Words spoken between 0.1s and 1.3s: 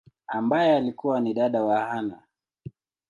ambaye alikua